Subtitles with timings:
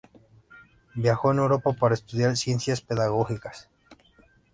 [0.95, 3.69] Viajó a Europa para estudiar ciencias pedagógicas.